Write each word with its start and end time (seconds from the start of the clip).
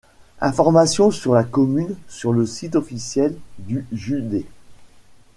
Informations 0.39 1.11
sur 1.11 1.35
la 1.35 1.43
commune 1.43 1.95
sur 2.07 2.33
le 2.33 2.47
site 2.47 2.75
officiel 2.75 3.37
du 3.59 3.85
județ. 3.91 4.47